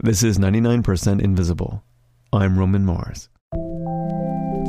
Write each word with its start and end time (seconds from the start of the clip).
This 0.00 0.22
is 0.22 0.38
99% 0.38 1.20
Invisible. 1.20 1.82
I'm 2.32 2.56
Roman 2.56 2.84
Mars. 2.84 3.28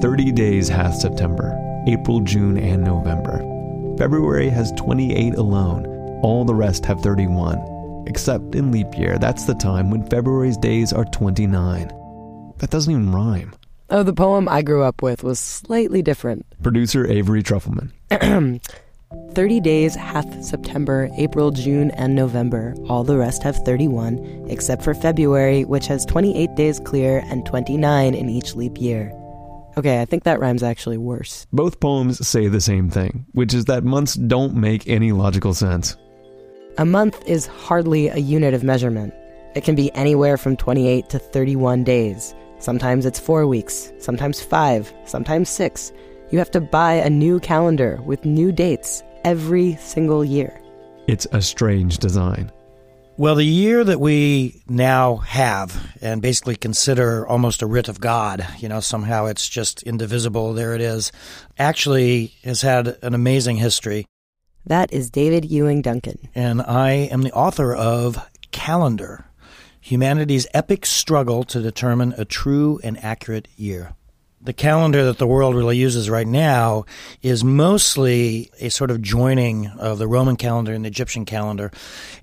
30 0.02 0.32
days 0.32 0.68
has 0.70 1.00
September, 1.00 1.56
April, 1.88 2.22
June, 2.22 2.58
and 2.58 2.84
November. 2.84 3.38
February 4.00 4.50
has 4.50 4.72
28 4.72 5.36
alone. 5.36 5.86
All 6.24 6.46
the 6.46 6.56
rest 6.56 6.84
have 6.88 7.02
31. 7.02 8.06
Except 8.08 8.56
in 8.56 8.72
leap 8.72 8.98
year, 8.98 9.20
that's 9.20 9.46
the 9.46 9.54
time 9.54 9.92
when 9.92 10.10
February's 10.10 10.58
days 10.58 10.92
are 10.92 11.06
29. 11.06 11.90
That 12.58 12.72
doesn't 12.72 12.92
even 12.92 13.12
rhyme. 13.12 13.54
Oh, 13.92 14.02
the 14.02 14.14
poem 14.14 14.50
I 14.50 14.64
grew 14.64 14.82
up 14.82 15.04
with 15.04 15.24
was 15.24 15.40
slightly 15.40 16.02
different. 16.02 16.48
Producer 16.64 17.06
Avery 17.06 17.44
Trufelman. 17.44 17.92
30 19.34 19.60
days 19.62 19.96
hath 19.96 20.44
September, 20.44 21.10
April, 21.18 21.52
June, 21.52 21.92
and 21.92 22.14
November. 22.14 22.76
All 22.88 23.04
the 23.04 23.18
rest 23.18 23.42
have 23.44 23.56
31, 23.58 24.48
except 24.50 24.84
for 24.84 24.94
February, 24.94 25.66
which 25.66 25.88
has 25.88 26.06
28 26.06 26.56
days 26.56 26.80
clear 26.80 27.24
and 27.28 27.46
29 27.46 28.14
in 28.14 28.30
each 28.30 28.56
leap 28.56 28.80
year. 28.80 29.14
Okay, 29.78 30.02
I 30.02 30.06
think 30.06 30.24
that 30.24 30.40
rhyme's 30.40 30.64
actually 30.64 30.98
worse. 30.98 31.48
Both 31.54 31.80
poems 31.80 32.28
say 32.28 32.48
the 32.48 32.60
same 32.60 32.90
thing, 32.90 33.26
which 33.32 33.54
is 33.54 33.66
that 33.66 33.84
months 33.84 34.16
don't 34.16 34.56
make 34.56 34.88
any 34.88 35.12
logical 35.12 35.54
sense. 35.54 35.96
A 36.78 36.86
month 36.86 37.22
is 37.26 37.48
hardly 37.48 38.10
a 38.10 38.18
unit 38.18 38.54
of 38.54 38.64
measurement. 38.64 39.14
It 39.56 39.64
can 39.64 39.76
be 39.76 39.94
anywhere 39.96 40.38
from 40.38 40.58
28 40.58 41.10
to 41.10 41.20
31 41.20 41.84
days. 41.84 42.36
Sometimes 42.60 43.06
it's 43.06 43.20
four 43.20 43.48
weeks, 43.48 43.92
sometimes 44.00 44.42
five, 44.42 44.94
sometimes 45.06 45.50
six. 45.50 45.94
You 46.32 46.38
have 46.38 46.52
to 46.52 46.62
buy 46.62 46.94
a 46.94 47.10
new 47.10 47.40
calendar 47.40 48.00
with 48.06 48.24
new 48.24 48.52
dates 48.52 49.02
every 49.24 49.76
single 49.78 50.24
year. 50.24 50.62
It's 51.08 51.26
a 51.32 51.42
strange 51.42 51.98
design. 51.98 52.52
Well, 53.18 53.34
the 53.36 53.44
year 53.44 53.84
that 53.84 54.00
we 54.00 54.62
now 54.70 55.18
have 55.18 55.98
and 56.02 56.22
basically 56.22 56.56
consider 56.56 57.28
almost 57.28 57.64
a 57.64 57.66
writ 57.66 57.88
of 57.88 58.00
God, 58.00 58.48
you 58.60 58.70
know, 58.70 58.80
somehow 58.80 59.26
it's 59.26 59.50
just 59.50 59.82
indivisible, 59.84 60.54
there 60.54 60.76
it 60.76 60.82
is, 60.82 61.12
actually 61.58 62.28
has 62.44 62.62
had 62.62 62.98
an 63.02 63.16
amazing 63.16 63.58
history. 63.58 64.06
That 64.68 64.94
is 64.94 65.10
David 65.10 65.46
Ewing 65.46 65.82
Duncan. 65.82 66.30
And 66.36 66.62
I 66.62 66.92
am 66.92 67.24
the 67.24 67.34
author 67.34 67.74
of 67.76 68.24
Calendar 68.52 69.26
Humanity's 69.82 70.46
Epic 70.54 70.86
Struggle 70.86 71.44
to 71.46 71.60
Determine 71.60 72.14
a 72.18 72.24
True 72.24 72.80
and 72.84 73.04
Accurate 73.04 73.48
Year 73.58 73.96
the 74.42 74.54
calendar 74.54 75.06
that 75.06 75.18
the 75.18 75.28
world 75.28 75.56
really 75.56 75.78
uses 75.78 76.10
right 76.10 76.28
now 76.28 76.86
is 77.22 77.44
mostly 77.44 78.50
a 78.60 78.70
sort 78.70 78.90
of 78.90 79.02
joining 79.02 79.68
of 79.68 79.98
the 79.98 80.08
Roman 80.08 80.38
calendar 80.38 80.74
and 80.74 80.86
the 80.86 80.90
Egyptian 80.90 81.26
calendar. 81.26 81.72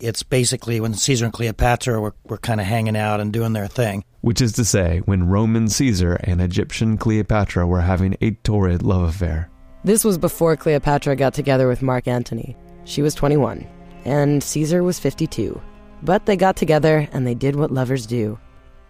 It's 0.00 0.22
basically 0.22 0.80
when 0.80 0.94
Caesar 0.94 1.26
and 1.26 1.34
Cleopatra 1.34 2.00
were, 2.00 2.14
were 2.24 2.38
kind 2.38 2.60
of 2.60 2.66
hanging 2.66 2.96
out 2.96 3.20
and 3.20 3.32
doing 3.32 3.52
their 3.52 3.66
thing. 3.66 4.04
Which 4.22 4.40
is 4.40 4.52
to 4.52 4.64
say, 4.64 5.02
when 5.04 5.28
Roman 5.28 5.68
Caesar 5.68 6.14
and 6.24 6.40
Egyptian 6.40 6.96
Cleopatra 6.96 7.66
were 7.66 7.82
having 7.82 8.16
a 8.20 8.30
torrid 8.30 8.82
love 8.82 9.08
affair. 9.08 9.50
This 9.84 10.02
was 10.02 10.18
before 10.18 10.56
Cleopatra 10.56 11.16
got 11.16 11.34
together 11.34 11.68
with 11.68 11.82
Mark 11.82 12.08
Antony. 12.08 12.56
She 12.84 13.02
was 13.02 13.14
21, 13.14 13.66
and 14.04 14.42
Caesar 14.42 14.82
was 14.82 14.98
52. 14.98 15.60
But 16.02 16.26
they 16.26 16.36
got 16.36 16.56
together 16.56 17.08
and 17.12 17.26
they 17.26 17.34
did 17.34 17.56
what 17.56 17.70
lovers 17.70 18.06
do 18.06 18.38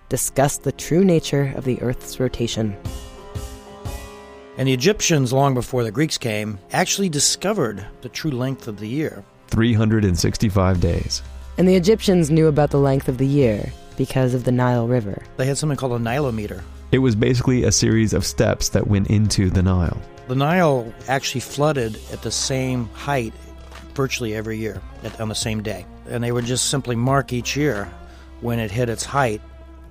discuss 0.09 0.59
the 0.59 0.71
true 0.71 1.05
nature 1.05 1.53
of 1.57 1.65
the 1.65 1.83
Earth's 1.83 2.21
rotation. 2.21 2.77
And 4.59 4.67
the 4.67 4.73
Egyptians, 4.73 5.35
long 5.35 5.53
before 5.53 5.85
the 5.85 5.91
Greeks 5.91 6.17
came, 6.17 6.59
actually 6.73 7.11
discovered 7.11 7.85
the 8.01 8.09
true 8.09 8.31
length 8.31 8.69
of 8.69 8.79
the 8.79 8.89
year 8.89 9.23
365 9.49 10.81
days. 10.81 11.23
And 11.59 11.69
the 11.69 11.77
Egyptians 11.77 12.31
knew 12.31 12.47
about 12.47 12.71
the 12.71 12.79
length 12.79 13.09
of 13.09 13.19
the 13.19 13.27
year 13.27 13.71
because 13.97 14.33
of 14.35 14.45
the 14.45 14.53
Nile 14.53 14.89
River. 14.89 15.23
They 15.37 15.47
had 15.47 15.59
something 15.59 15.77
called 15.77 15.93
a 15.93 16.03
Nilometer. 16.03 16.63
It 16.91 16.99
was 16.99 17.15
basically 17.15 17.65
a 17.65 17.73
series 17.73 18.15
of 18.15 18.25
steps 18.25 18.71
that 18.71 18.87
went 18.87 19.09
into 19.09 19.51
the 19.51 19.63
Nile. 19.63 20.01
The 20.29 20.35
Nile 20.35 20.93
actually 21.09 21.43
flooded 21.43 21.99
at 22.13 22.23
the 22.23 22.31
same 22.31 22.87
height 22.89 23.35
virtually 23.95 24.35
every 24.35 24.59
year 24.59 24.81
at, 25.03 25.21
on 25.21 25.29
the 25.29 25.35
same 25.35 25.63
day. 25.63 25.85
And 26.09 26.25
they 26.25 26.33
would 26.33 26.47
just 26.47 26.71
simply 26.71 26.97
mark 26.97 27.33
each 27.33 27.57
year 27.57 27.91
when 28.41 28.59
it 28.59 28.71
hit 28.71 28.89
its 28.89 29.05
height 29.05 29.41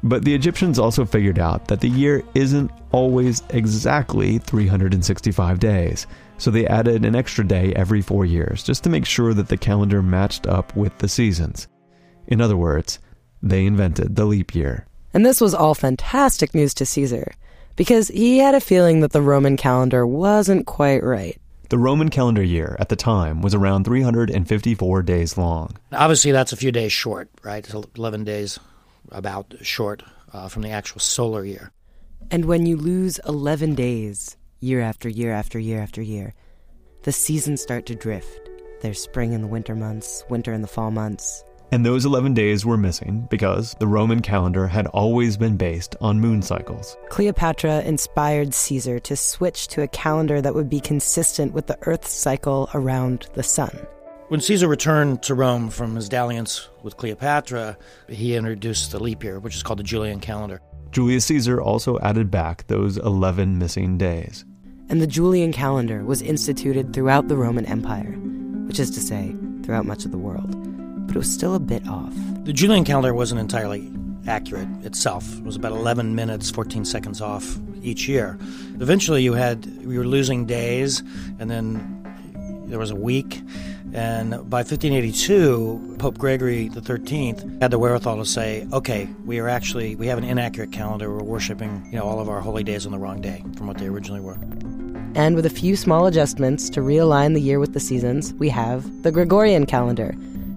but 0.06 0.24
the 0.24 0.36
Egyptians 0.36 0.78
also 0.78 1.04
figured 1.04 1.40
out 1.40 1.68
that 1.68 1.82
the 1.82 1.90
year 1.90 2.24
isn't 2.36 2.70
always 2.92 3.42
exactly 3.50 4.38
365 4.38 5.60
days. 5.60 6.06
So 6.38 6.52
they 6.52 6.68
added 6.68 7.06
an 7.06 7.16
extra 7.16 7.44
day 7.44 7.74
every 7.74 8.04
four 8.04 8.24
years 8.24 8.62
just 8.62 8.84
to 8.84 8.90
make 8.92 9.08
sure 9.08 9.34
that 9.34 9.48
the 9.48 9.58
calendar 9.58 10.04
matched 10.04 10.46
up 10.46 10.76
with 10.76 10.96
the 11.00 11.08
seasons. 11.08 11.68
In 12.28 12.40
other 12.40 12.56
words, 12.56 13.00
they 13.42 13.66
invented 13.66 14.16
the 14.16 14.26
leap 14.26 14.54
year. 14.54 14.86
And 15.12 15.26
this 15.26 15.42
was 15.42 15.56
all 15.56 15.74
fantastic 15.74 16.54
news 16.54 16.76
to 16.76 16.86
Caesar 16.86 17.34
because 17.76 18.10
he 18.10 18.38
had 18.38 18.54
a 18.54 18.62
feeling 18.62 19.00
that 19.00 19.12
the 19.12 19.24
Roman 19.24 19.58
calendar 19.58 20.06
wasn't 20.06 20.68
quite 20.68 21.04
right. 21.04 21.42
The 21.70 21.80
Roman 21.80 22.10
calendar 22.10 22.44
year 22.44 22.78
at 22.80 22.90
the 22.90 22.96
time 22.96 23.42
was 23.42 23.56
around 23.56 23.86
354 23.86 25.02
days 25.02 25.36
long. 25.36 25.78
Obviously, 25.92 26.32
that's 26.32 26.54
a 26.54 26.58
few 26.58 26.72
days 26.72 26.92
short, 26.92 27.28
right? 27.42 27.66
It's 27.66 27.74
11 27.74 28.24
days 28.24 28.60
about 29.12 29.54
short 29.62 30.04
uh, 30.34 30.48
from 30.48 30.62
the 30.62 30.70
actual 30.70 31.00
solar 31.00 31.46
year. 31.46 31.72
And 32.32 32.46
when 32.46 32.66
you 32.66 32.78
lose 32.78 33.20
11 33.28 33.76
days, 33.76 34.38
year 34.60 34.82
after 34.82 35.08
year 35.08 35.32
after 35.32 35.60
year 35.60 35.80
after 35.80 36.02
year, 36.02 36.34
the 37.04 37.12
seasons 37.12 37.62
start 37.62 37.86
to 37.86 37.96
drift. 37.96 38.50
There's 38.82 39.00
spring 39.00 39.34
in 39.34 39.42
the 39.42 39.48
winter 39.48 39.76
months, 39.76 40.24
winter 40.30 40.52
in 40.54 40.62
the 40.62 40.68
fall 40.68 40.92
months. 40.92 41.44
And 41.72 41.86
those 41.86 42.06
11 42.06 42.34
days 42.34 42.66
were 42.66 42.78
missing 42.78 43.28
because 43.30 43.76
the 43.80 43.88
Roman 43.88 44.22
calendar 44.22 44.68
had 44.68 44.88
always 44.88 45.36
been 45.36 45.58
based 45.58 45.96
on 46.00 46.20
moon 46.20 46.42
cycles. 46.42 46.96
Cleopatra 47.10 47.82
inspired 47.82 48.54
Caesar 48.54 49.00
to 49.00 49.16
switch 49.16 49.68
to 49.70 49.82
a 49.82 49.88
calendar 49.88 50.42
that 50.42 50.54
would 50.54 50.70
be 50.70 50.80
consistent 50.80 51.54
with 51.54 51.68
the 51.68 51.78
Earth's 51.84 52.12
cycle 52.12 52.70
around 52.74 53.28
the 53.34 53.44
sun. 53.44 53.88
When 54.28 54.42
Caesar 54.42 54.68
returned 54.68 55.22
to 55.24 55.36
Rome 55.36 55.70
from 55.70 55.96
his 55.96 56.10
dalliance 56.10 56.68
with 56.82 56.98
Cleopatra, 56.98 57.78
he 58.10 58.36
introduced 58.36 58.92
the 58.92 58.98
leap 58.98 59.24
year, 59.24 59.40
which 59.40 59.56
is 59.56 59.62
called 59.62 59.78
the 59.78 59.84
Julian 59.84 60.20
calendar. 60.20 60.62
Julius 60.90 61.26
Caesar 61.26 61.62
also 61.62 62.00
added 62.00 62.32
back 62.32 62.66
those 62.66 62.98
11 62.98 63.60
missing 63.60 64.00
days. 64.00 64.44
And 64.90 65.00
the 65.00 65.06
Julian 65.06 65.54
calendar 65.54 66.04
was 66.04 66.24
instituted 66.24 66.92
throughout 66.92 67.28
the 67.28 67.38
Roman 67.38 67.68
Empire, 67.68 68.14
which 68.66 68.80
is 68.80 68.90
to 68.92 69.00
say, 69.00 69.36
throughout 69.62 69.86
much 69.86 70.06
of 70.06 70.12
the 70.12 70.18
world. 70.18 70.56
But 71.06 71.16
it 71.16 71.20
was 71.20 71.32
still 71.32 71.54
a 71.54 71.60
bit 71.60 71.88
off. 71.88 72.16
The 72.46 72.54
Julian 72.54 72.84
calendar 72.84 73.14
wasn't 73.14 73.42
entirely 73.42 73.94
accurate 74.28 74.70
itself. 74.84 75.38
It 75.38 75.44
was 75.44 75.56
about 75.56 75.74
11 75.74 76.16
minutes, 76.16 76.50
14 76.50 76.84
seconds 76.84 77.22
off 77.22 77.60
each 77.84 78.08
year. 78.08 78.40
Eventually, 78.80 79.22
you 79.22 79.34
had 79.34 79.68
you 79.82 80.00
were 80.00 80.08
losing 80.08 80.48
days, 80.48 81.04
and 81.38 81.52
then 81.52 82.02
there 82.66 82.80
was 82.80 82.90
a 82.90 82.96
week, 82.96 83.44
and 83.96 84.32
by 84.50 84.58
1582, 84.58 85.96
Pope 86.00 86.18
Gregory 86.18 86.70
XIII 86.70 87.36
had 87.62 87.72
the 87.72 87.80
wherewithal 87.80 88.18
to 88.18 88.26
say, 88.26 88.68
okay, 88.74 89.08
we 89.24 89.40
are 89.40 89.48
actually, 89.48 89.96
we 89.96 90.08
have 90.08 90.18
an 90.18 90.26
inaccurate 90.26 90.74
calendar. 90.74 91.10
We're 91.10 91.24
worshiping, 91.24 91.88
you 91.92 91.98
know, 91.98 92.04
all 92.04 92.20
of 92.20 92.28
our 92.28 92.42
holy 92.42 92.64
days 92.64 92.86
on 92.86 92.92
the 92.92 92.98
wrong 92.98 93.22
day 93.22 93.42
from 93.56 93.68
what 93.68 93.78
they 93.78 93.88
originally 93.88 94.20
were. 94.20 94.38
And 95.16 95.34
with 95.38 95.46
a 95.46 95.50
few 95.50 95.78
small 95.78 96.08
adjustments 96.08 96.70
to 96.72 96.82
realign 96.82 97.36
the 97.36 97.42
year 97.42 97.58
with 97.58 97.74
the 97.74 97.80
seasons, 97.80 98.34
we 98.34 98.50
have 98.50 99.04
the 99.04 99.14
Gregorian 99.14 99.66
calendar, 99.66 100.14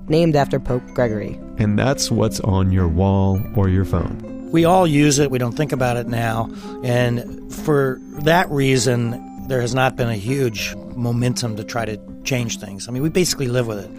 named 0.09 0.35
after 0.35 0.59
Pope 0.59 0.83
Gregory. 0.95 1.39
And 1.59 1.79
that's 1.79 2.11
what's 2.11 2.41
on 2.41 2.73
your 2.73 2.89
wall 2.89 3.41
or 3.55 3.69
your 3.69 3.85
phone. 3.85 4.51
We 4.51 4.65
all 4.65 4.87
use 4.87 5.21
it. 5.21 5.31
We 5.31 5.39
don't 5.39 5.53
think 5.53 5.71
about 5.71 5.97
it 5.97 6.09
now. 6.09 6.51
And 6.83 7.55
for 7.55 8.01
that 8.25 8.51
reason, 8.51 9.28
there 9.49 9.63
has 9.63 9.75
not 9.75 9.97
been 9.97 10.09
a 10.09 10.17
huge 10.17 10.77
momentum 10.95 11.57
to 11.57 11.65
try 11.65 11.85
to 11.87 11.99
change 12.23 12.61
things. 12.61 12.87
I 12.87 12.93
mean, 12.93 13.03
we 13.03 13.09
basically 13.09 13.49
live 13.49 13.67
with 13.67 13.79
it. 13.79 13.91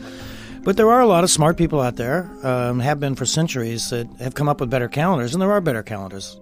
But 0.63 0.77
there 0.77 0.91
are 0.91 1.01
a 1.01 1.07
lot 1.07 1.23
of 1.23 1.31
smart 1.31 1.57
people 1.57 1.81
out 1.81 1.95
there, 1.95 2.29
um, 2.43 2.79
have 2.79 2.99
been 2.99 3.15
for 3.15 3.25
centuries, 3.25 3.89
that 3.89 4.07
have 4.19 4.35
come 4.35 4.47
up 4.47 4.59
with 4.59 4.69
better 4.69 4.87
calendars, 4.87 5.33
and 5.33 5.41
there 5.41 5.51
are 5.51 5.61
better 5.61 5.81
calendars. 5.81 6.39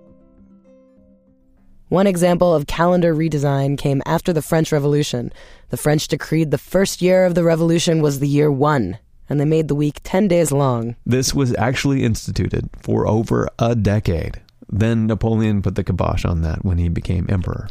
One 1.89 2.07
example 2.07 2.53
of 2.53 2.67
calendar 2.67 3.15
redesign 3.15 3.77
came 3.77 4.01
after 4.05 4.33
the 4.33 4.41
French 4.41 4.73
Revolution. 4.73 5.31
The 5.69 5.77
French 5.77 6.09
decreed 6.09 6.51
the 6.51 6.57
first 6.57 7.01
year 7.01 7.25
of 7.25 7.33
the 7.33 7.45
revolution 7.45 8.01
was 8.01 8.19
the 8.19 8.27
year 8.27 8.51
one, 8.51 8.97
and 9.29 9.39
they 9.39 9.45
made 9.45 9.69
the 9.69 9.75
week 9.75 10.01
10 10.03 10.27
days 10.27 10.51
long. 10.51 10.97
This 11.05 11.33
was 11.33 11.55
actually 11.55 12.03
instituted 12.03 12.69
for 12.81 13.07
over 13.07 13.47
a 13.57 13.73
decade. 13.73 14.41
Then 14.69 15.07
Napoleon 15.07 15.61
put 15.61 15.75
the 15.75 15.83
kibosh 15.85 16.25
on 16.25 16.41
that 16.41 16.65
when 16.65 16.77
he 16.77 16.89
became 16.89 17.25
emperor. 17.29 17.69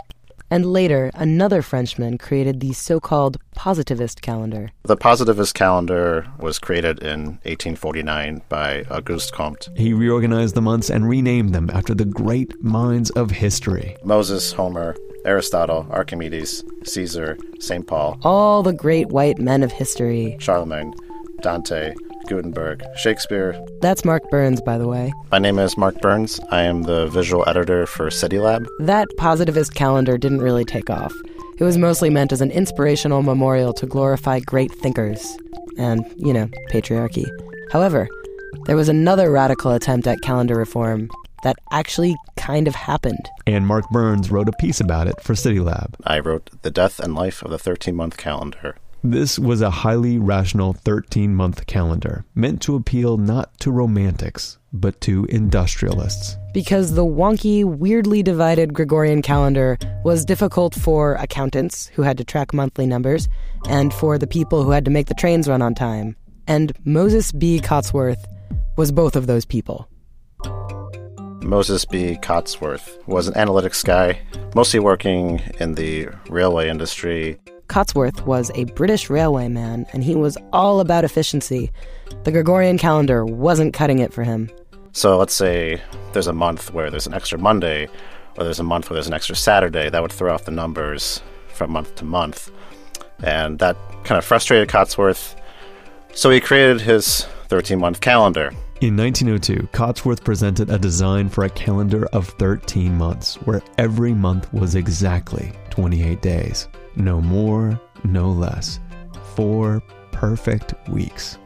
And 0.50 0.64
later, 0.66 1.10
another 1.14 1.60
Frenchman 1.62 2.19
created 2.19 2.60
the 2.60 2.72
so 2.72 3.00
called 3.00 3.38
positivist 3.54 4.22
calendar. 4.22 4.70
The 4.84 4.96
positivist 4.96 5.54
calendar 5.54 6.26
was 6.38 6.58
created 6.58 7.02
in 7.02 7.38
1849 7.44 8.43
by 8.48 8.84
Auguste 8.90 9.32
Comte. 9.32 9.69
He 9.76 9.93
reorganized 9.93 10.54
the 10.54 10.62
months 10.62 10.90
and 10.90 11.08
renamed 11.08 11.54
them 11.54 11.70
after 11.70 11.94
the 11.94 12.04
great 12.04 12.62
minds 12.62 13.10
of 13.10 13.31
history 13.31 13.96
Moses, 14.04 14.52
Homer, 14.52 14.94
Aristotle, 15.25 15.87
Archimedes, 15.90 16.62
Caesar, 16.84 17.37
St. 17.58 17.87
Paul. 17.87 18.19
All 18.22 18.62
the 18.62 18.72
great 18.72 19.08
white 19.08 19.38
men 19.38 19.62
of 19.64 19.72
history. 19.72 20.37
Charlemagne, 20.38 20.94
Dante, 21.43 21.94
Gutenberg, 22.26 22.84
Shakespeare. 22.96 23.58
That's 23.81 24.05
Mark 24.05 24.23
Byrnes, 24.31 24.61
by 24.61 24.78
the 24.78 24.88
way. 24.88 25.12
My 25.31 25.38
name 25.38 25.58
is 25.58 25.76
Mark 25.76 26.00
Byrnes. 26.00 26.40
I 26.50 26.62
am 26.62 26.82
the 26.82 27.06
visual 27.06 27.44
editor 27.49 27.87
for 27.87 28.08
CityLab. 28.08 28.67
That 28.81 29.08
positivist 29.17 29.75
calendar 29.75 30.19
didn't 30.19 30.43
really 30.43 30.64
take 30.64 30.90
off. 30.90 31.12
It 31.58 31.64
was 31.64 31.78
mostly 31.78 32.11
meant 32.11 32.32
as 32.32 32.40
an 32.40 32.50
inspirational 32.50 33.23
memorial 33.23 33.73
to 33.75 33.87
glorify 33.87 34.40
great 34.40 34.73
thinkers 34.73 35.38
and, 35.78 36.05
you 36.17 36.32
know, 36.32 36.49
patriarchy. 36.70 37.26
However, 37.73 38.08
there 38.67 38.76
was 38.76 38.88
another 38.88 39.31
radical 39.31 39.72
attempt 39.72 40.06
at 40.06 40.20
calendar 40.20 40.56
reform 40.56 41.08
that 41.43 41.56
actually 41.70 42.17
kind 42.37 42.67
of 42.67 42.75
happened. 42.75 43.31
And 43.46 43.67
Mark 43.67 43.88
Byrnes 43.90 44.31
wrote 44.31 44.49
a 44.49 44.52
piece 44.52 44.81
about 44.81 45.06
it 45.06 45.20
for 45.20 45.34
CityLab. 45.34 45.94
I 46.05 46.19
wrote 46.19 46.50
The 46.62 46.70
Death 46.70 46.99
and 46.99 47.14
Life 47.14 47.43
of 47.43 47.50
the 47.50 47.58
13 47.58 47.94
Month 47.94 48.17
Calendar. 48.17 48.76
This 49.08 49.38
was 49.38 49.61
a 49.61 49.70
highly 49.70 50.19
rational 50.19 50.73
13 50.73 51.32
month 51.32 51.69
calendar 51.69 52.25
meant 52.35 52.61
to 52.62 52.75
appeal 52.75 53.19
not 53.19 53.56
to 53.61 53.70
romantics, 53.70 54.58
but 54.73 55.00
to 55.03 55.26
industrialists. 55.26 56.37
Because 56.53 56.94
the 56.94 57.05
wonky, 57.05 57.64
weirdly 57.64 58.25
divided 58.25 58.75
Gregorian 58.75 59.23
calendar 59.23 59.79
was 60.03 60.25
difficult 60.25 60.75
for 60.75 61.14
accountants 61.14 61.87
who 61.94 62.03
had 62.03 62.19
to 62.19 62.25
track 62.25 62.53
monthly 62.53 62.85
numbers, 62.85 63.29
and 63.69 63.94
for 63.94 64.19
the 64.19 64.26
people 64.26 64.64
who 64.64 64.73
had 64.73 64.85
to 64.85 64.91
make 64.91 65.06
the 65.06 65.14
trains 65.14 65.47
run 65.47 65.62
on 65.62 65.73
time. 65.73 66.17
And 66.49 66.73
Moses 66.85 67.31
B. 67.31 67.61
Cotsworth 67.61 68.26
was 68.76 68.91
both 68.91 69.14
of 69.14 69.29
those 69.29 69.44
people. 69.44 69.88
Moses 71.44 71.85
B. 71.85 72.19
Cotsworth 72.20 72.99
was 73.06 73.29
an 73.29 73.35
analytics 73.35 73.85
guy, 73.85 74.20
mostly 74.56 74.81
working 74.81 75.41
in 75.61 75.76
the 75.76 76.08
railway 76.29 76.69
industry. 76.69 77.38
Cotsworth 77.68 78.24
was 78.26 78.50
a 78.54 78.64
British 78.64 79.10
railway 79.10 79.48
man, 79.48 79.86
and 79.92 80.04
he 80.04 80.14
was 80.14 80.38
all 80.52 80.80
about 80.80 81.04
efficiency. 81.04 81.70
The 82.24 82.32
Gregorian 82.32 82.78
calendar 82.78 83.24
wasn't 83.24 83.74
cutting 83.74 83.98
it 83.98 84.12
for 84.12 84.22
him. 84.22 84.50
So 84.92 85.18
let's 85.18 85.34
say 85.34 85.80
there's 86.12 86.26
a 86.26 86.32
month 86.32 86.72
where 86.72 86.90
there's 86.90 87.06
an 87.06 87.14
extra 87.14 87.38
Monday, 87.38 87.88
or 88.36 88.44
there's 88.44 88.60
a 88.60 88.64
month 88.64 88.88
where 88.88 88.94
there's 88.94 89.08
an 89.08 89.14
extra 89.14 89.36
Saturday. 89.36 89.90
That 89.90 90.00
would 90.00 90.12
throw 90.12 90.32
off 90.32 90.44
the 90.44 90.50
numbers 90.50 91.20
from 91.48 91.72
month 91.72 91.94
to 91.96 92.04
month. 92.04 92.50
And 93.22 93.58
that 93.58 93.76
kind 94.04 94.19
of 94.19 94.24
frustrated 94.24 94.69
Cotsworth. 94.69 95.34
So 96.14 96.30
he 96.30 96.40
created 96.40 96.80
his 96.80 97.24
13 97.48 97.78
month 97.78 98.00
calendar. 98.00 98.52
In 98.82 98.94
1902, 98.94 99.69
Cotsworth 99.72 100.22
presented 100.22 100.70
a 100.70 100.78
design 100.78 101.30
for 101.30 101.44
a 101.44 101.50
calendar 101.50 102.06
of 102.12 102.28
13 102.38 102.94
months, 102.94 103.36
where 103.46 103.62
every 103.78 104.12
month 104.12 104.52
was 104.52 104.74
exactly 104.74 105.52
28 105.70 106.20
days. 106.20 106.69
No 106.96 107.20
more, 107.20 107.81
no 108.04 108.31
less. 108.31 108.81
Four 109.34 109.82
perfect 110.12 110.75
weeks. 110.88 111.38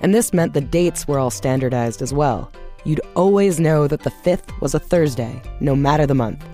And 0.00 0.14
this 0.14 0.32
meant 0.32 0.54
the 0.54 0.60
dates 0.60 1.06
were 1.06 1.18
all 1.18 1.30
standardized 1.30 2.02
as 2.02 2.12
well. 2.14 2.50
You'd 2.84 3.00
always 3.14 3.60
know 3.60 3.86
that 3.86 4.02
the 4.02 4.10
5th 4.10 4.60
was 4.60 4.74
a 4.74 4.80
Thursday, 4.80 5.40
no 5.60 5.76
matter 5.76 6.06
the 6.06 6.14
month. 6.14 6.44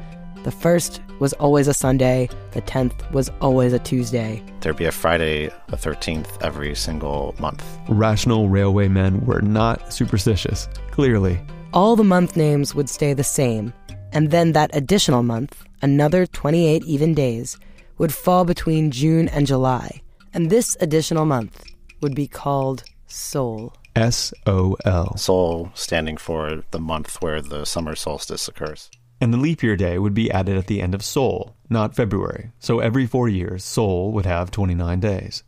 The 0.45 0.51
1st 0.51 1.01
was 1.21 1.33
always 1.35 1.69
a 1.69 1.75
Sunday, 1.75 2.29
the 2.53 2.63
10th 2.63 3.11
was 3.13 3.31
always 3.41 3.73
a 3.73 3.79
Tuesday. 3.79 4.43
There'd 4.61 4.77
be 4.77 4.85
a 4.85 4.93
Friday 4.93 5.51
the 5.69 5.77
13th 5.77 6.43
every 6.43 6.75
single 6.75 7.35
month. 7.39 7.65
Rational 7.89 8.49
railway 8.49 8.89
men 8.89 9.25
were 9.27 9.43
not 9.43 9.93
superstitious, 9.93 10.69
clearly. 10.91 11.41
All 11.73 11.97
the 11.97 12.05
month 12.05 12.37
names 12.37 12.75
would 12.75 12.89
stay 12.89 13.15
the 13.15 13.25
same, 13.25 13.73
and 14.13 14.31
then 14.31 14.53
that 14.53 14.71
additional 14.75 15.23
month, 15.23 15.65
another 15.83 16.27
28 16.27 16.85
even 16.85 17.15
days, 17.15 17.59
would 17.99 18.15
fall 18.15 18.45
between 18.45 18.91
June 18.91 19.29
and 19.29 19.47
July. 19.47 20.01
And 20.33 20.51
this 20.51 20.77
additional 20.81 21.25
month 21.25 21.63
would 22.01 22.15
be 22.15 22.29
called 22.29 22.85
Sol. 23.07 23.73
S 23.97 24.33
O 24.47 24.77
L. 24.85 25.17
Sol 25.17 25.71
standing 25.75 26.17
for 26.17 26.63
the 26.71 26.79
month 26.79 27.21
where 27.21 27.43
the 27.43 27.65
summer 27.65 27.97
solstice 27.97 28.49
occurs. 28.49 28.91
And 29.21 29.35
the 29.35 29.39
leap 29.39 29.63
year 29.63 29.77
day 29.77 29.99
would 29.99 30.15
be 30.15 30.31
added 30.31 30.57
at 30.57 30.69
the 30.69 30.81
end 30.81 30.95
of 30.95 31.03
Sol, 31.03 31.57
not 31.69 31.97
February. 31.97 32.53
So 32.61 32.79
every 32.79 33.07
four 33.07 33.29
years, 33.29 33.65
Sol 33.65 34.13
would 34.13 34.27
have 34.27 34.53
29 34.53 35.01
days. 35.01 35.43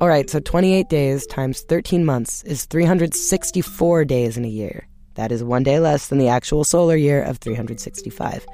All 0.00 0.08
right, 0.08 0.28
so 0.28 0.40
28 0.40 0.88
days 0.90 1.26
times 1.26 1.62
13 1.62 2.04
months 2.04 2.42
is 2.42 2.66
364 2.66 4.04
days 4.04 4.36
in 4.36 4.44
a 4.44 4.48
year. 4.48 4.86
That 5.14 5.32
is 5.32 5.42
one 5.42 5.62
day 5.62 5.78
less 5.78 6.08
than 6.08 6.18
the 6.18 6.28
actual 6.28 6.64
solar 6.64 6.96
year 6.96 7.22
of 7.22 7.38
365. 7.38 8.44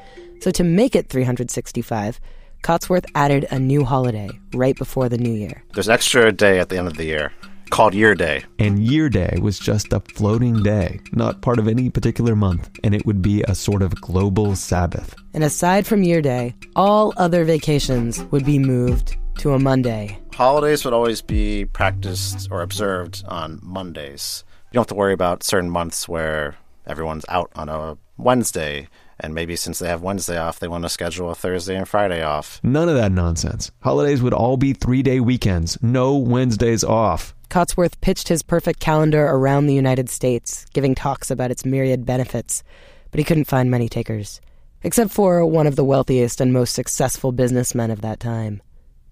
So 0.40 0.50
to 0.50 0.62
make 0.62 0.94
it 0.94 1.08
365, 1.08 2.20
Cotsworth 2.62 3.06
added 3.14 3.46
a 3.50 3.58
new 3.58 3.84
holiday 3.84 4.30
right 4.54 4.76
before 4.76 5.08
the 5.08 5.18
new 5.18 5.32
year. 5.32 5.62
There's 5.72 5.88
an 5.88 5.94
extra 5.94 6.30
day 6.32 6.58
at 6.58 6.68
the 6.68 6.78
end 6.78 6.88
of 6.88 6.96
the 6.96 7.04
year 7.04 7.32
called 7.70 7.94
Year 7.94 8.14
Day. 8.14 8.44
And 8.58 8.80
Year 8.80 9.08
Day 9.08 9.38
was 9.40 9.58
just 9.58 9.92
a 9.92 10.00
floating 10.00 10.62
day, 10.62 11.00
not 11.12 11.40
part 11.40 11.58
of 11.58 11.68
any 11.68 11.88
particular 11.88 12.34
month, 12.34 12.68
and 12.82 12.94
it 12.94 13.06
would 13.06 13.22
be 13.22 13.42
a 13.42 13.54
sort 13.54 13.82
of 13.82 14.00
global 14.00 14.56
Sabbath. 14.56 15.14
And 15.32 15.44
aside 15.44 15.86
from 15.86 16.02
Year 16.02 16.20
Day, 16.20 16.54
all 16.76 17.14
other 17.16 17.44
vacations 17.44 18.22
would 18.24 18.44
be 18.44 18.58
moved 18.58 19.16
to 19.38 19.54
a 19.54 19.58
Monday. 19.58 20.18
Holidays 20.34 20.84
would 20.84 20.94
always 20.94 21.22
be 21.22 21.64
practiced 21.64 22.48
or 22.50 22.60
observed 22.62 23.24
on 23.28 23.60
Mondays. 23.62 24.44
You 24.70 24.74
don't 24.74 24.82
have 24.82 24.88
to 24.88 24.94
worry 24.94 25.12
about 25.12 25.42
certain 25.44 25.70
months 25.70 26.08
where 26.08 26.56
everyone's 26.86 27.24
out 27.28 27.50
on 27.54 27.68
a 27.68 27.96
Wednesday 28.16 28.88
and 29.22 29.34
maybe 29.34 29.56
since 29.56 29.78
they 29.78 29.88
have 29.88 30.02
Wednesday 30.02 30.38
off, 30.38 30.58
they 30.58 30.68
want 30.68 30.84
to 30.84 30.88
schedule 30.88 31.30
a 31.30 31.34
Thursday 31.34 31.76
and 31.76 31.88
Friday 31.88 32.22
off. 32.22 32.60
None 32.62 32.88
of 32.88 32.96
that 32.96 33.12
nonsense. 33.12 33.70
Holidays 33.80 34.22
would 34.22 34.32
all 34.32 34.56
be 34.56 34.72
three 34.72 35.02
day 35.02 35.20
weekends, 35.20 35.78
no 35.82 36.16
Wednesdays 36.16 36.84
off. 36.84 37.34
Cotsworth 37.50 38.00
pitched 38.00 38.28
his 38.28 38.44
perfect 38.44 38.78
calendar 38.78 39.26
around 39.26 39.66
the 39.66 39.74
United 39.74 40.08
States, 40.08 40.64
giving 40.72 40.94
talks 40.94 41.32
about 41.32 41.50
its 41.50 41.64
myriad 41.64 42.06
benefits, 42.06 42.62
but 43.10 43.18
he 43.18 43.24
couldn't 43.24 43.46
find 43.46 43.68
many 43.70 43.88
takers, 43.88 44.40
except 44.84 45.10
for 45.10 45.44
one 45.44 45.66
of 45.66 45.74
the 45.74 45.84
wealthiest 45.84 46.40
and 46.40 46.52
most 46.52 46.72
successful 46.74 47.32
businessmen 47.32 47.90
of 47.90 48.02
that 48.02 48.20
time, 48.20 48.62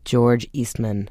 George 0.04 0.46
Eastman. 0.52 1.10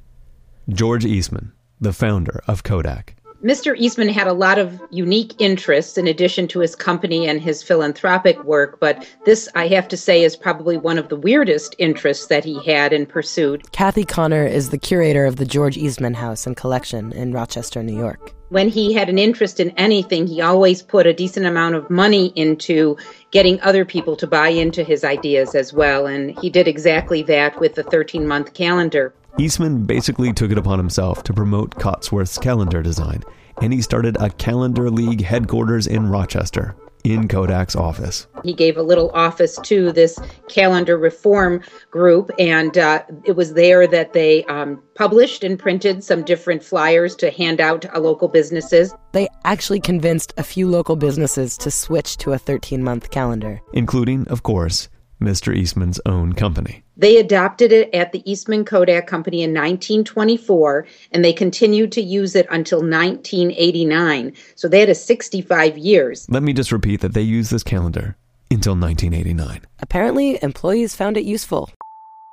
George 0.70 1.06
Eastman, 1.06 1.52
the 1.82 1.92
founder 1.92 2.42
of 2.48 2.64
Kodak. 2.64 3.17
Mr. 3.44 3.76
Eastman 3.78 4.10
had 4.10 4.26
a 4.26 4.34
lot 4.34 4.58
of 4.58 4.82
unique 4.90 5.34
interests 5.38 5.96
in 5.96 6.08
addition 6.08 6.48
to 6.48 6.60
his 6.60 6.76
company 6.76 7.28
and 7.28 7.40
his 7.40 7.62
philanthropic 7.62 8.44
work, 8.44 8.80
but 8.80 9.08
this, 9.26 9.48
I 9.54 9.68
have 9.68 9.88
to 9.90 9.98
say, 9.98 10.24
is 10.24 10.36
probably 10.36 10.76
one 10.76 10.98
of 10.98 11.10
the 11.10 11.16
weirdest 11.16 11.76
interests 11.78 12.28
that 12.28 12.44
he 12.44 12.60
had 12.66 12.94
and 12.94 13.08
pursued. 13.08 13.72
Kathy 13.72 14.06
Connor 14.06 14.48
is 14.48 14.72
the 14.72 14.78
curator 14.80 15.26
of 15.26 15.36
the 15.36 15.46
George 15.46 15.78
Eastman 15.78 16.16
House 16.16 16.48
and 16.48 16.58
Collection 16.58 17.12
in 17.12 17.32
Rochester, 17.32 17.84
New 17.84 17.96
York. 17.96 18.34
When 18.50 18.70
he 18.70 18.94
had 18.94 19.08
an 19.08 19.20
interest 19.20 19.60
in 19.60 19.70
anything, 19.72 20.26
he 20.26 20.42
always 20.42 20.82
put 20.82 21.06
a 21.06 21.14
decent 21.14 21.46
amount 21.46 21.76
of 21.76 21.90
money 21.92 22.28
into 22.36 22.98
getting 23.30 23.62
other 23.62 23.86
people 23.86 24.16
to 24.16 24.26
buy 24.26 24.50
into 24.50 24.84
his 24.84 25.04
ideas 25.04 25.54
as 25.54 25.74
well, 25.74 26.08
and 26.08 26.38
he 26.40 26.50
did 26.50 26.68
exactly 26.68 27.22
that 27.24 27.60
with 27.60 27.76
the 27.76 27.84
13 27.84 28.26
month 28.28 28.56
calendar. 28.56 29.14
Eastman 29.40 29.86
basically 29.86 30.34
took 30.34 30.52
it 30.52 30.58
upon 30.58 30.80
himself 30.80 31.22
to 31.24 31.32
promote 31.32 31.76
Cotsworth's 31.76 32.40
calendar 32.40 32.82
design, 32.82 33.24
and 33.62 33.72
he 33.72 33.84
started 33.84 34.18
a 34.20 34.32
Calendar 34.32 34.90
League 34.90 35.24
headquarters 35.24 35.86
in 35.86 36.10
Rochester, 36.10 36.76
in 37.04 37.28
Kodak's 37.28 37.76
office. 37.76 38.26
He 38.44 38.52
gave 38.52 38.78
a 38.78 38.82
little 38.82 39.12
office 39.12 39.60
to 39.66 39.92
this 39.92 40.18
calendar 40.50 40.98
reform 40.98 41.62
group, 41.92 42.32
and 42.40 42.80
uh, 42.80 43.04
it 43.26 43.36
was 43.36 43.54
there 43.54 43.86
that 43.86 44.14
they 44.14 44.44
um, 44.46 44.82
published 44.96 45.44
and 45.44 45.60
printed 45.60 46.04
some 46.04 46.24
different 46.24 46.64
flyers 46.64 47.16
to 47.18 47.30
hand 47.30 47.62
out 47.62 47.84
to 47.84 48.00
local 48.00 48.30
businesses. 48.30 48.92
They 49.12 49.28
actually 49.44 49.82
convinced 49.82 50.34
a 50.38 50.44
few 50.44 50.68
local 50.68 50.96
businesses 50.96 51.58
to 51.60 51.70
switch 51.70 52.18
to 52.18 52.34
a 52.34 52.40
13 52.40 52.84
month 52.84 53.12
calendar, 53.12 53.62
including, 53.72 54.28
of 54.30 54.42
course, 54.42 54.90
Mr. 55.22 55.56
Eastman's 55.56 56.00
own 56.08 56.34
company. 56.34 56.84
They 56.98 57.18
adopted 57.18 57.72
it 57.72 57.94
at 57.94 58.12
the 58.12 58.30
Eastman 58.30 58.66
Kodak 58.66 59.06
Company 59.06 59.44
in 59.44 59.52
1924, 59.52 60.88
and 61.12 61.24
they 61.24 61.32
continued 61.32 61.92
to 61.92 62.02
use 62.02 62.36
it 62.36 62.48
until 62.50 62.80
1989. 62.80 64.34
So 64.56 64.68
they 64.68 64.80
had 64.80 64.90
a 64.90 64.96
65 64.96 65.78
years. 65.78 66.28
Let 66.30 66.42
me 66.42 66.54
just 66.54 66.72
repeat 66.72 67.02
that 67.02 67.14
they 67.14 67.22
used 67.22 67.52
this 67.52 67.64
calendar 67.64 68.18
until 68.50 68.74
1989. 68.74 69.62
Apparently, 69.80 70.40
employees 70.42 70.96
found 70.96 71.18
it 71.18 71.24
useful. 71.24 71.70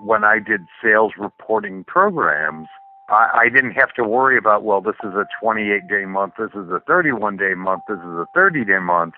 When 0.00 0.24
I 0.24 0.38
did 0.38 0.62
sales 0.82 1.12
reporting 1.18 1.84
programs, 1.84 2.66
I, 3.10 3.28
I 3.34 3.48
didn't 3.50 3.72
have 3.72 3.92
to 3.94 4.04
worry 4.04 4.38
about, 4.38 4.64
well, 4.64 4.80
this 4.80 4.96
is 5.04 5.12
a 5.12 5.26
28 5.40 5.88
day 5.88 6.06
month, 6.06 6.34
this 6.38 6.50
is 6.50 6.70
a 6.70 6.80
31 6.86 7.36
day 7.36 7.54
month, 7.54 7.82
this 7.86 7.98
is 7.98 8.04
a 8.04 8.26
30 8.34 8.64
day 8.64 8.78
month. 8.78 9.14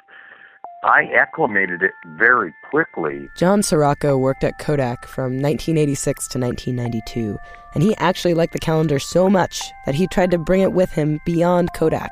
I 0.83 1.11
acclimated 1.17 1.83
it 1.83 1.93
very 2.07 2.55
quickly. 2.71 3.29
John 3.37 3.63
Sirocco 3.63 4.17
worked 4.17 4.45
at 4.45 4.59
Kodak 4.59 5.07
from 5.07 5.41
1986 5.41 6.29
to 6.29 6.39
1992, 6.39 7.39
and 7.75 7.83
he 7.83 7.97
actually 7.97 8.35
liked 8.35 8.53
the 8.53 8.59
calendar 8.59 8.99
so 8.99 9.29
much 9.29 9.73
that 9.85 9.95
he 9.95 10.07
tried 10.07 10.31
to 10.31 10.39
bring 10.39 10.61
it 10.61 10.73
with 10.73 10.93
him 10.93 11.21
beyond 11.25 11.71
Kodak. 11.75 12.11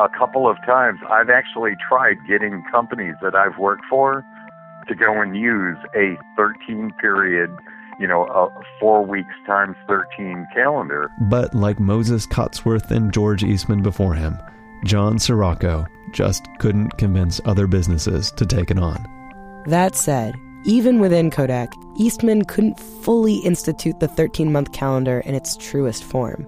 A 0.00 0.08
couple 0.08 0.48
of 0.48 0.56
times, 0.66 1.00
I've 1.08 1.30
actually 1.30 1.72
tried 1.88 2.16
getting 2.26 2.62
companies 2.70 3.14
that 3.22 3.34
I've 3.34 3.58
worked 3.58 3.84
for 3.88 4.24
to 4.88 4.94
go 4.94 5.20
and 5.20 5.36
use 5.36 5.78
a 5.96 6.16
13 6.36 6.92
period 7.00 7.50
you 7.98 8.06
know, 8.06 8.24
a 8.24 8.50
four 8.80 9.04
weeks 9.04 9.34
times 9.46 9.76
13 9.86 10.46
calendar. 10.54 11.10
But 11.20 11.54
like 11.54 11.78
Moses 11.78 12.26
Cotsworth 12.26 12.90
and 12.90 13.12
George 13.12 13.44
Eastman 13.44 13.82
before 13.82 14.14
him, 14.14 14.38
John 14.84 15.18
Sirocco 15.18 15.86
just 16.12 16.46
couldn't 16.58 16.98
convince 16.98 17.40
other 17.46 17.66
businesses 17.66 18.30
to 18.32 18.44
take 18.44 18.70
it 18.70 18.78
on. 18.78 19.04
That 19.66 19.96
said, 19.96 20.34
even 20.64 21.00
within 21.00 21.30
Kodak, 21.30 21.72
Eastman 21.96 22.44
couldn't 22.44 22.78
fully 22.78 23.36
institute 23.36 23.98
the 24.00 24.08
13 24.08 24.52
month 24.52 24.72
calendar 24.72 25.20
in 25.20 25.34
its 25.34 25.56
truest 25.56 26.04
form. 26.04 26.46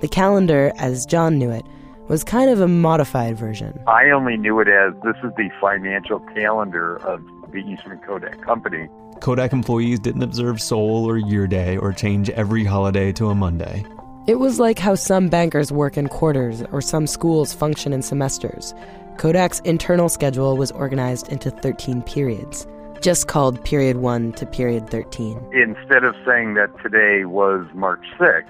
The 0.00 0.08
calendar, 0.08 0.72
as 0.76 1.06
John 1.06 1.38
knew 1.38 1.50
it, 1.50 1.64
was 2.08 2.22
kind 2.22 2.50
of 2.50 2.60
a 2.60 2.68
modified 2.68 3.38
version. 3.38 3.78
I 3.86 4.10
only 4.10 4.36
knew 4.36 4.60
it 4.60 4.68
as 4.68 4.92
this 5.02 5.16
is 5.22 5.32
the 5.36 5.48
financial 5.60 6.20
calendar 6.34 6.96
of 6.96 7.22
the 7.52 7.58
Eastman 7.58 7.98
Kodak 7.98 8.42
Company. 8.42 8.88
Kodak 9.20 9.52
employees 9.52 10.00
didn't 10.00 10.22
observe 10.22 10.60
Sol 10.60 11.08
or 11.08 11.18
Year 11.18 11.46
Day 11.46 11.76
or 11.76 11.92
change 11.92 12.30
every 12.30 12.64
holiday 12.64 13.12
to 13.12 13.28
a 13.28 13.34
Monday. 13.34 13.84
It 14.30 14.38
was 14.38 14.60
like 14.60 14.78
how 14.78 14.94
some 14.94 15.26
bankers 15.26 15.72
work 15.72 15.96
in 15.96 16.06
quarters 16.06 16.62
or 16.70 16.80
some 16.80 17.08
schools 17.08 17.52
function 17.52 17.92
in 17.92 18.00
semesters. 18.00 18.72
Kodak's 19.16 19.58
internal 19.64 20.08
schedule 20.08 20.56
was 20.56 20.70
organized 20.70 21.32
into 21.32 21.50
13 21.50 22.02
periods, 22.02 22.64
just 23.00 23.26
called 23.26 23.64
Period 23.64 23.96
1 23.96 24.34
to 24.34 24.46
Period 24.46 24.88
13. 24.88 25.36
Instead 25.52 26.04
of 26.04 26.14
saying 26.24 26.54
that 26.54 26.70
today 26.80 27.24
was 27.24 27.66
March 27.74 28.06
6th, 28.20 28.46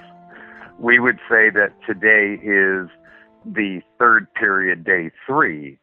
we 0.79 0.99
would 0.99 1.19
say 1.31 1.49
that 1.49 1.73
today 1.87 2.35
is 2.43 2.91
the 3.47 3.81
third 3.99 4.27
period, 4.35 4.85
day 4.85 5.11
three. 5.27 5.79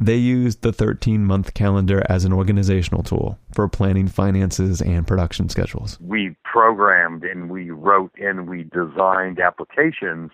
They 0.00 0.16
used 0.16 0.62
the 0.62 0.72
13 0.72 1.26
month 1.26 1.52
calendar 1.52 2.02
as 2.08 2.24
an 2.24 2.32
organizational 2.32 3.02
tool 3.02 3.38
for 3.52 3.68
planning 3.68 4.08
finances 4.08 4.80
and 4.80 5.06
production 5.06 5.50
schedules. 5.50 5.98
We 6.00 6.34
programmed 6.42 7.22
and 7.22 7.50
we 7.50 7.70
wrote 7.70 8.10
and 8.16 8.48
we 8.48 8.64
designed 8.64 9.38
applications 9.38 10.30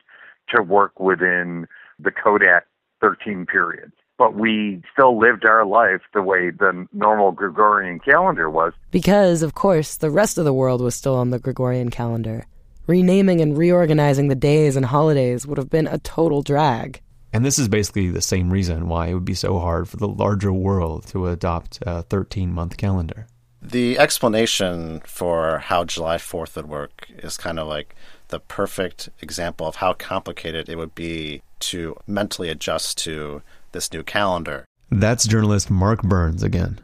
to 0.54 0.62
work 0.62 1.00
within 1.00 1.66
the 1.99 2.12
Kodak 2.12 2.66
13 3.00 3.44
periods. 3.46 3.92
But 4.16 4.37
we 4.37 4.82
still 4.92 5.18
lived 5.18 5.44
our 5.44 5.66
life 5.66 6.00
the 6.14 6.23
way 6.23 6.50
the 6.50 6.87
normal 6.92 7.32
Gregorian 7.32 7.99
calendar 7.99 8.49
was. 8.49 8.73
Because, 8.92 9.42
of 9.42 9.54
course, 9.54 9.96
the 9.96 10.11
rest 10.11 10.38
of 10.38 10.44
the 10.44 10.54
world 10.54 10.80
was 10.80 10.94
still 10.94 11.16
on 11.16 11.30
the 11.30 11.40
Gregorian 11.40 11.90
calendar. 11.90 12.46
Renaming 12.87 13.40
and 13.40 13.58
reorganizing 13.58 14.28
the 14.28 14.37
days 14.37 14.76
and 14.76 14.87
holidays 14.87 15.44
would 15.44 15.58
have 15.58 15.68
been 15.68 15.88
a 15.88 15.99
total 15.99 16.40
drag. 16.42 17.02
And 17.37 17.45
this 17.45 17.59
is 17.59 17.69
basically 17.69 18.09
the 18.09 18.23
same 18.23 18.50
reason 18.50 18.88
why 18.88 19.09
it 19.09 19.12
would 19.12 19.26
be 19.26 19.35
so 19.35 19.59
hard 19.59 19.90
for 19.90 19.99
the 19.99 20.09
larger 20.09 20.55
world 20.55 21.07
to 21.09 21.26
adopt 21.26 21.78
a 21.83 22.02
13 22.05 22.50
month 22.50 22.78
calendar. 22.78 23.26
The 23.61 23.99
explanation 23.99 25.02
for 25.05 25.59
how 25.59 25.85
July 25.85 26.16
4th 26.16 26.57
would 26.57 26.66
work 26.66 27.07
is 27.11 27.37
kind 27.37 27.59
of 27.59 27.69
like 27.69 27.95
the 28.28 28.40
perfect 28.40 29.11
example 29.21 29.66
of 29.66 29.76
how 29.76 29.93
complicated 29.93 30.71
it 30.71 30.78
would 30.78 30.95
be 30.95 31.43
to 31.61 31.99
mentally 32.07 32.49
adjust 32.49 32.97
to 33.05 33.43
this 33.73 33.93
new 33.93 34.02
calendar. 34.02 34.64
That's 34.90 35.26
journalist 35.26 35.71
Mark 35.71 36.02
Byrnes 36.05 36.43
again. 36.43 36.81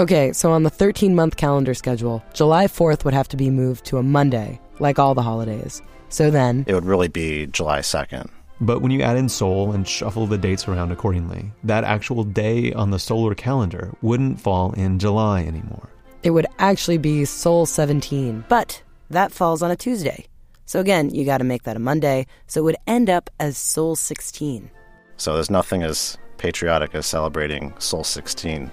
Okay, 0.00 0.32
so 0.32 0.50
on 0.50 0.64
the 0.64 0.70
13 0.70 1.14
month 1.14 1.36
calendar 1.36 1.74
schedule, 1.74 2.24
July 2.32 2.66
4th 2.66 3.04
would 3.04 3.14
have 3.14 3.28
to 3.28 3.36
be 3.36 3.48
moved 3.48 3.84
to 3.84 3.98
a 3.98 4.02
Monday, 4.02 4.60
like 4.80 4.98
all 4.98 5.14
the 5.14 5.22
holidays. 5.22 5.80
So 6.08 6.32
then, 6.32 6.64
It 6.66 6.74
would 6.74 6.84
really 6.84 7.06
be 7.06 7.46
July 7.46 7.78
2nd. 7.78 8.28
But 8.60 8.82
when 8.82 8.90
you 8.90 9.02
add 9.02 9.16
in 9.16 9.28
Sol 9.28 9.72
and 9.72 9.86
shuffle 9.86 10.26
the 10.26 10.36
dates 10.38 10.66
around 10.66 10.90
accordingly, 10.90 11.52
that 11.62 11.84
actual 11.84 12.24
day 12.24 12.72
on 12.72 12.90
the 12.90 12.98
solar 12.98 13.34
calendar 13.34 13.94
wouldn't 14.02 14.40
fall 14.40 14.72
in 14.72 14.98
July 14.98 15.42
anymore. 15.44 15.88
it 16.24 16.30
would 16.30 16.46
actually 16.58 16.98
be 16.98 17.24
Sol 17.24 17.64
17, 17.66 18.44
but 18.48 18.82
that 19.10 19.30
falls 19.30 19.62
on 19.62 19.70
a 19.70 19.76
Tuesday. 19.76 20.26
So 20.66 20.80
again, 20.80 21.14
you 21.14 21.24
gotta 21.24 21.44
make 21.44 21.62
that 21.62 21.76
a 21.76 21.80
Monday, 21.80 22.26
so 22.48 22.60
it 22.60 22.64
would 22.64 22.76
end 22.86 23.08
up 23.08 23.30
as 23.38 23.56
Sol 23.56 23.94
16. 23.94 24.70
So 25.16 25.34
there's 25.34 25.50
nothing 25.50 25.82
as 25.84 26.18
patriotic 26.36 26.94
as 26.94 27.06
celebrating 27.06 27.72
Sol 27.78 28.04
16. 28.04 28.70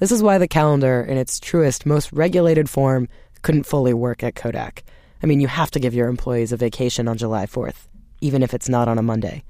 This 0.00 0.10
is 0.10 0.22
why 0.22 0.38
the 0.38 0.48
calendar, 0.48 1.00
in 1.00 1.16
its 1.16 1.38
truest, 1.38 1.86
most 1.86 2.12
regulated 2.12 2.68
form, 2.68 3.08
couldn't 3.42 3.64
fully 3.64 3.94
work 3.94 4.22
at 4.24 4.34
Kodak. 4.34 4.82
I 5.22 5.26
mean, 5.26 5.40
you 5.40 5.46
have 5.46 5.70
to 5.70 5.80
give 5.80 5.94
your 5.94 6.08
employees 6.08 6.52
a 6.52 6.56
vacation 6.56 7.06
on 7.08 7.16
July 7.16 7.46
4th, 7.46 7.86
even 8.24 8.42
if 8.42 8.54
it's 8.54 8.70
not 8.70 8.88
on 8.88 8.96
a 8.98 9.02
Monday. 9.02 9.44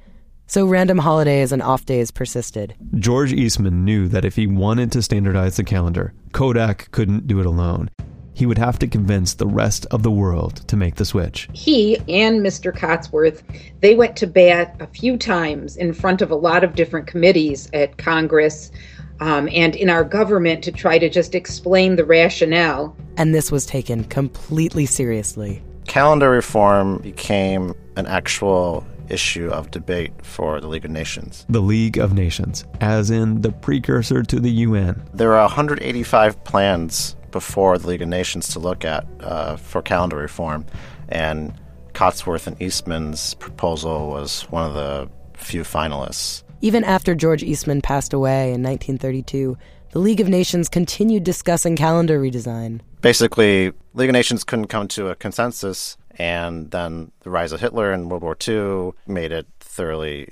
So 0.48 0.66
random 0.66 0.98
holidays 0.98 1.52
and 1.52 1.62
off 1.62 1.86
days 1.86 2.10
persisted. 2.10 2.74
George 2.96 3.32
Eastman 3.32 3.84
knew 3.84 4.08
that 4.08 4.24
if 4.24 4.34
he 4.34 4.48
wanted 4.48 4.90
to 4.92 5.00
standardize 5.00 5.56
the 5.56 5.64
calendar, 5.64 6.12
Kodak 6.32 6.90
couldn't 6.90 7.28
do 7.28 7.38
it 7.38 7.46
alone. 7.46 7.88
He 8.34 8.46
would 8.46 8.58
have 8.58 8.80
to 8.80 8.88
convince 8.88 9.34
the 9.34 9.46
rest 9.46 9.86
of 9.92 10.02
the 10.02 10.10
world 10.10 10.56
to 10.66 10.76
make 10.76 10.96
the 10.96 11.04
switch. 11.04 11.48
he 11.52 11.96
and 12.08 12.44
Mr. 12.44 12.76
Cotsworth, 12.76 13.44
they 13.80 13.94
went 13.94 14.16
to 14.16 14.26
bat 14.26 14.76
a 14.80 14.88
few 14.88 15.16
times 15.16 15.76
in 15.76 15.92
front 15.92 16.20
of 16.20 16.32
a 16.32 16.36
lot 16.36 16.64
of 16.64 16.74
different 16.74 17.06
committees 17.06 17.70
at 17.72 17.96
Congress 17.96 18.72
um, 19.20 19.48
and 19.52 19.76
in 19.76 19.88
our 19.88 20.02
government 20.02 20.64
to 20.64 20.72
try 20.72 20.98
to 20.98 21.08
just 21.08 21.36
explain 21.36 21.94
the 21.94 22.04
rationale. 22.04 22.96
And 23.16 23.32
this 23.32 23.52
was 23.52 23.64
taken 23.66 24.02
completely 24.04 24.84
seriously. 24.84 25.62
Calendar 25.86 26.30
reform 26.30 26.98
became 26.98 27.74
an 27.96 28.06
actual 28.06 28.86
issue 29.08 29.48
of 29.50 29.70
debate 29.70 30.12
for 30.22 30.60
the 30.60 30.68
League 30.68 30.84
of 30.84 30.90
Nations. 30.90 31.44
The 31.48 31.60
League 31.60 31.98
of 31.98 32.14
Nations, 32.14 32.64
as 32.80 33.10
in 33.10 33.42
the 33.42 33.52
precursor 33.52 34.22
to 34.22 34.40
the 34.40 34.50
UN. 34.50 35.02
There 35.12 35.34
are 35.34 35.42
185 35.42 36.42
plans 36.44 37.16
before 37.30 37.78
the 37.78 37.88
League 37.88 38.02
of 38.02 38.08
Nations 38.08 38.48
to 38.48 38.58
look 38.58 38.84
at 38.84 39.06
uh, 39.20 39.56
for 39.56 39.82
calendar 39.82 40.16
reform, 40.16 40.64
and 41.08 41.52
Cotsworth 41.92 42.46
and 42.46 42.60
Eastman's 42.60 43.34
proposal 43.34 44.08
was 44.08 44.42
one 44.50 44.66
of 44.66 44.74
the 44.74 45.10
few 45.34 45.62
finalists. 45.62 46.43
Even 46.64 46.82
after 46.82 47.14
George 47.14 47.42
Eastman 47.42 47.82
passed 47.82 48.14
away 48.14 48.44
in 48.44 48.62
1932, 48.62 49.58
the 49.90 49.98
League 49.98 50.22
of 50.22 50.28
Nations 50.28 50.70
continued 50.70 51.22
discussing 51.22 51.76
calendar 51.76 52.18
redesign. 52.18 52.80
Basically, 53.02 53.74
League 53.92 54.08
of 54.08 54.14
Nations 54.14 54.44
couldn't 54.44 54.68
come 54.68 54.88
to 54.88 55.08
a 55.08 55.14
consensus, 55.14 55.98
and 56.12 56.70
then 56.70 57.12
the 57.20 57.28
rise 57.28 57.52
of 57.52 57.60
Hitler 57.60 57.92
in 57.92 58.08
World 58.08 58.22
War 58.22 58.34
II 58.48 58.92
made 59.06 59.30
it 59.30 59.46
thoroughly 59.60 60.30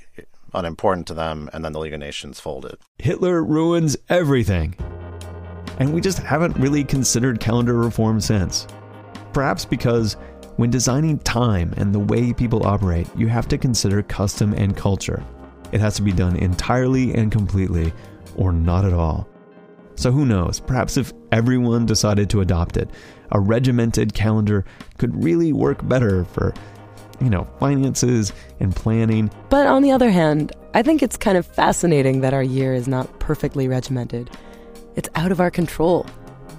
unimportant 0.55 1.07
to 1.09 1.13
them, 1.13 1.51
and 1.53 1.63
then 1.63 1.75
the 1.75 1.79
League 1.81 1.93
of 1.93 2.01
Nations 2.01 2.41
folded. 2.41 2.79
Hitler 2.97 3.45
ruins 3.45 3.99
everything. 4.09 4.75
And 5.79 5.93
we 5.93 6.01
just 6.01 6.19
haven't 6.21 6.57
really 6.57 6.83
considered 6.83 7.41
calendar 7.41 7.75
reform 7.75 8.23
since. 8.23 8.67
Perhaps 9.35 9.67
because 9.67 10.15
when 10.57 10.71
designing 10.71 11.19
time 11.19 11.75
and 11.77 11.95
the 11.95 11.99
way 11.99 12.33
people 12.33 12.67
operate, 12.67 13.07
you 13.19 13.27
have 13.27 13.49
to 13.49 13.59
consider 13.59 14.03
custom 14.03 14.55
and 14.55 14.75
culture. 14.75 15.23
It 15.73 15.81
has 15.81 15.97
to 15.97 16.03
be 16.03 16.13
done 16.13 16.37
entirely 16.37 17.15
and 17.15 17.33
completely, 17.33 17.93
or 18.37 18.53
not 18.53 18.85
at 18.85 18.93
all. 18.93 19.29
So 19.95 20.11
who 20.11 20.25
knows, 20.25 20.61
perhaps 20.61 20.97
if 20.97 21.13
everyone 21.33 21.87
decided 21.87 22.31
to 22.31 22.41
adopt 22.41 22.77
it, 22.77 22.91
a 23.31 23.41
regimented 23.41 24.15
calendar 24.15 24.65
could 24.99 25.23
really 25.23 25.53
work 25.53 25.87
better 25.89 26.25
for, 26.25 26.55
you 27.21 27.31
know, 27.31 27.47
finances 27.59 28.33
and 28.61 28.75
planning. 28.75 29.31
But 29.49 29.67
on 29.67 29.83
the 29.83 29.91
other 29.91 30.11
hand, 30.11 30.53
I 30.75 30.83
think 30.83 31.03
it's 31.03 31.17
kind 31.17 31.37
of 31.37 31.47
fascinating 31.47 32.21
that 32.23 32.35
our 32.35 32.43
year 32.43 32.75
is 32.75 32.89
not 32.89 33.19
perfectly 33.21 33.69
regimented. 33.69 34.31
It's 34.97 35.09
out 35.15 35.33
of 35.33 35.41
our 35.41 35.51
control. 35.51 36.07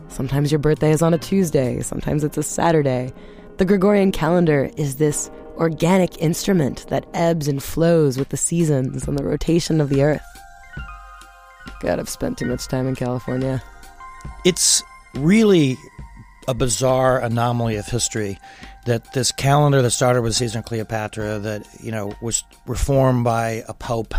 Sometimes 0.07 0.51
your 0.51 0.59
birthday 0.59 0.91
is 0.91 1.01
on 1.01 1.13
a 1.13 1.17
Tuesday, 1.17 1.81
sometimes 1.81 2.23
it's 2.23 2.37
a 2.37 2.43
Saturday. 2.43 3.11
The 3.57 3.65
Gregorian 3.65 4.11
calendar 4.11 4.69
is 4.77 4.95
this 4.95 5.29
organic 5.57 6.21
instrument 6.21 6.85
that 6.89 7.05
ebbs 7.13 7.47
and 7.47 7.61
flows 7.61 8.17
with 8.17 8.29
the 8.29 8.37
seasons 8.37 9.07
and 9.07 9.17
the 9.17 9.23
rotation 9.23 9.81
of 9.81 9.89
the 9.89 10.03
earth. 10.03 10.21
God, 11.81 11.99
I've 11.99 12.09
spent 12.09 12.37
too 12.37 12.45
much 12.45 12.67
time 12.67 12.87
in 12.87 12.95
California. 12.95 13.61
It's 14.45 14.83
really 15.15 15.77
a 16.47 16.53
bizarre 16.53 17.19
anomaly 17.19 17.75
of 17.75 17.85
history 17.85 18.37
that 18.85 19.13
this 19.13 19.31
calendar 19.31 19.81
that 19.81 19.91
started 19.91 20.21
with 20.21 20.35
Caesar 20.35 20.59
and 20.59 20.65
Cleopatra, 20.65 21.39
that 21.39 21.65
you 21.81 21.91
know 21.91 22.13
was 22.21 22.43
reformed 22.65 23.23
by 23.23 23.63
a 23.67 23.73
pope, 23.73 24.13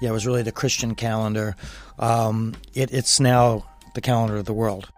yeah, 0.00 0.10
it 0.10 0.12
was 0.12 0.26
really 0.26 0.42
the 0.42 0.52
Christian 0.52 0.94
calendar. 0.94 1.56
Um, 1.98 2.54
it, 2.74 2.92
it's 2.92 3.20
now 3.20 3.64
the 3.94 4.00
calendar 4.00 4.36
of 4.36 4.44
the 4.44 4.52
world. 4.52 4.90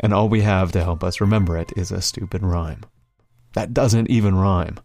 And 0.00 0.12
all 0.12 0.28
we 0.28 0.40
have 0.40 0.72
to 0.72 0.82
help 0.82 1.04
us 1.04 1.20
remember 1.20 1.56
it 1.56 1.72
is 1.76 1.92
a 1.92 2.02
stupid 2.02 2.42
rhyme. 2.42 2.82
That 3.54 3.72
doesn't 3.72 4.10
even 4.10 4.34
rhyme. 4.34 4.78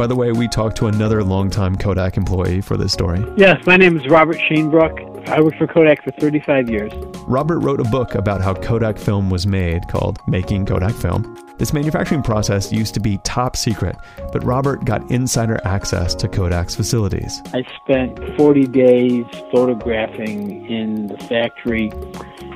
By 0.00 0.06
the 0.06 0.16
way, 0.16 0.32
we 0.32 0.48
talked 0.48 0.78
to 0.78 0.86
another 0.86 1.22
longtime 1.22 1.76
Kodak 1.76 2.16
employee 2.16 2.62
for 2.62 2.78
this 2.78 2.90
story. 2.90 3.22
Yes, 3.36 3.66
my 3.66 3.76
name 3.76 4.00
is 4.00 4.08
Robert 4.08 4.38
Shanebrook. 4.38 5.28
I 5.28 5.42
worked 5.42 5.58
for 5.58 5.66
Kodak 5.66 6.02
for 6.02 6.10
35 6.12 6.70
years. 6.70 6.90
Robert 7.26 7.58
wrote 7.58 7.80
a 7.80 7.84
book 7.84 8.14
about 8.14 8.40
how 8.40 8.54
Kodak 8.54 8.96
film 8.96 9.28
was 9.28 9.46
made 9.46 9.86
called 9.88 10.18
Making 10.26 10.64
Kodak 10.64 10.94
Film. 10.94 11.36
This 11.58 11.74
manufacturing 11.74 12.22
process 12.22 12.72
used 12.72 12.94
to 12.94 13.00
be 13.00 13.18
top 13.24 13.58
secret, 13.58 13.94
but 14.32 14.42
Robert 14.42 14.86
got 14.86 15.02
insider 15.10 15.60
access 15.66 16.14
to 16.14 16.28
Kodak's 16.28 16.74
facilities. 16.74 17.42
I 17.52 17.66
spent 17.84 18.18
40 18.38 18.68
days 18.68 19.26
photographing 19.52 20.64
in 20.64 21.08
the 21.08 21.18
factory, 21.18 21.90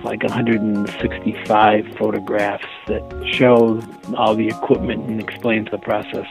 like 0.03 0.23
165 0.23 1.95
photographs 1.99 2.65
that 2.87 3.03
show 3.35 3.83
all 4.17 4.35
the 4.35 4.49
equipment 4.49 5.05
and 5.11 5.21
explains 5.21 5.71
the 5.71 5.77
process. 5.77 6.27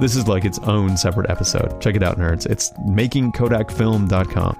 This 0.00 0.16
is 0.16 0.26
like 0.26 0.44
its 0.44 0.58
own 0.60 0.96
separate 0.96 1.30
episode. 1.30 1.80
Check 1.80 1.94
it 1.94 2.02
out, 2.02 2.18
nerds. 2.18 2.46
It's 2.46 2.70
makingkodakfilm.com. 2.88 4.56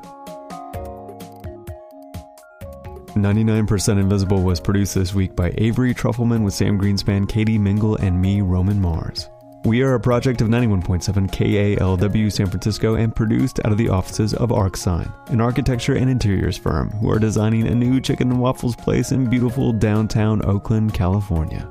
99% 3.14 4.00
Invisible 4.00 4.42
was 4.42 4.60
produced 4.60 4.94
this 4.94 5.14
week 5.14 5.36
by 5.36 5.54
Avery 5.58 5.94
Trufelman 5.94 6.42
with 6.42 6.54
Sam 6.54 6.80
Greenspan, 6.80 7.28
Katie 7.28 7.58
Mingle, 7.58 7.96
and 7.96 8.20
me, 8.20 8.40
Roman 8.40 8.80
Mars. 8.80 9.30
We 9.64 9.82
are 9.82 9.94
a 9.94 10.00
project 10.00 10.40
of 10.40 10.48
91.7 10.48 11.30
KALW 11.30 12.30
San 12.30 12.46
Francisco 12.46 12.96
and 12.96 13.14
produced 13.14 13.60
out 13.64 13.72
of 13.72 13.78
the 13.78 13.88
offices 13.88 14.34
of 14.34 14.50
Arcsine, 14.50 15.10
an 15.30 15.40
architecture 15.40 15.94
and 15.94 16.10
interiors 16.10 16.58
firm 16.58 16.90
who 16.90 17.10
are 17.10 17.18
designing 17.18 17.66
a 17.66 17.74
new 17.74 18.00
chicken 18.00 18.30
and 18.30 18.40
waffles 18.40 18.76
place 18.76 19.10
in 19.10 19.30
beautiful 19.30 19.72
downtown 19.72 20.44
Oakland, 20.44 20.92
California. 20.92 21.68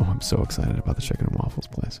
Oh, 0.00 0.04
I'm 0.04 0.20
so 0.20 0.42
excited 0.42 0.78
about 0.78 0.96
the 0.96 1.02
chicken 1.02 1.28
and 1.28 1.36
waffles 1.36 1.66
place. 1.66 2.00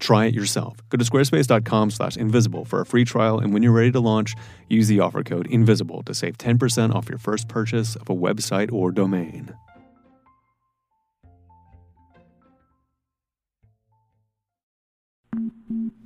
Try 0.00 0.24
it 0.26 0.34
yourself. 0.34 0.78
Go 0.88 0.96
to 0.96 1.04
squarespace.com 1.04 1.90
slash 1.90 2.16
invisible 2.16 2.64
for 2.64 2.80
a 2.80 2.86
free 2.86 3.04
trial, 3.04 3.38
and 3.38 3.52
when 3.52 3.62
you're 3.62 3.72
ready 3.72 3.92
to 3.92 4.00
launch, 4.00 4.34
use 4.68 4.88
the 4.88 5.00
offer 5.00 5.22
code 5.22 5.46
INVISIBLE 5.46 6.02
to 6.04 6.14
save 6.14 6.38
10% 6.38 6.94
off 6.94 7.08
your 7.08 7.18
first 7.18 7.48
purchase 7.48 7.96
of 7.96 8.08
a 8.08 8.14
website 8.14 8.72
or 8.72 8.90
domain. 8.90 9.54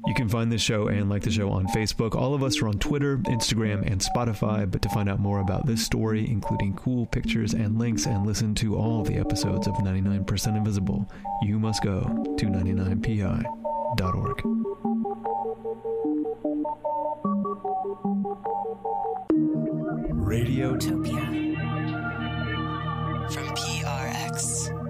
You 0.06 0.12
can 0.14 0.28
find 0.28 0.52
this 0.52 0.60
show 0.60 0.88
and 0.88 1.08
like 1.08 1.22
the 1.22 1.30
show 1.30 1.50
on 1.50 1.66
Facebook. 1.68 2.14
All 2.14 2.34
of 2.34 2.42
us 2.42 2.60
are 2.60 2.68
on 2.68 2.78
Twitter, 2.78 3.16
Instagram, 3.18 3.90
and 3.90 4.00
Spotify. 4.00 4.70
But 4.70 4.82
to 4.82 4.88
find 4.90 5.08
out 5.08 5.18
more 5.18 5.40
about 5.40 5.66
this 5.66 5.84
story, 5.84 6.28
including 6.30 6.74
cool 6.74 7.06
pictures 7.06 7.54
and 7.54 7.78
links, 7.78 8.06
and 8.06 8.26
listen 8.26 8.54
to 8.56 8.76
all 8.76 9.02
the 9.02 9.14
episodes 9.14 9.66
of 9.66 9.74
99% 9.76 10.56
Invisible, 10.56 11.10
you 11.42 11.58
must 11.58 11.82
go 11.82 12.02
to 12.36 12.46
www.ccc.org. 13.96 14.38
Radiotopia 20.24 21.24
from 23.30 23.46
PRX. 23.54 24.83